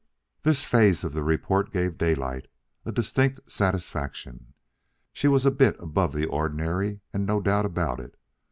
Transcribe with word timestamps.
This 0.41 0.65
phase 0.65 1.03
of 1.03 1.13
the 1.13 1.21
report 1.21 1.71
gave 1.71 1.99
Daylight 1.99 2.47
a 2.85 2.91
distinct 2.91 3.41
satisfaction. 3.51 4.55
She 5.13 5.27
was 5.27 5.45
a 5.45 5.51
bit 5.51 5.75
above 5.79 6.11
the 6.13 6.25
ordinary, 6.25 7.01
and 7.13 7.23
no 7.23 7.39
doubt 7.39 7.67
about 7.67 7.99
it. 7.99 8.17